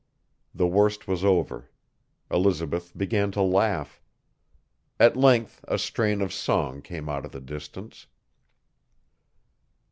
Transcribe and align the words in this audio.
The 0.55 0.65
worst 0.65 1.07
was 1.07 1.23
over. 1.23 1.69
Elizabeth 2.31 2.91
began 2.97 3.29
to 3.33 3.41
laugh. 3.43 4.01
At 4.99 5.15
length 5.15 5.63
a 5.67 5.77
strain 5.77 6.21
of 6.23 6.33
song 6.33 6.81
came 6.81 7.07
out 7.07 7.23
of 7.23 7.31
the 7.33 7.39
distance. 7.39 8.07